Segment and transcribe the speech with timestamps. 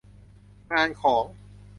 [0.71, 1.25] งานของ